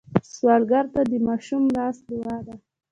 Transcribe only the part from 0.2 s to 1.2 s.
سوالګر ته د